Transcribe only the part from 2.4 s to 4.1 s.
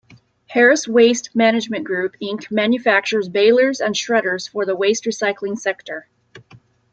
manufactures balers and